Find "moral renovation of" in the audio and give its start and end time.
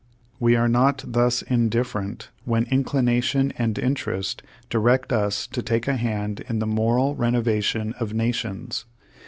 6.65-8.11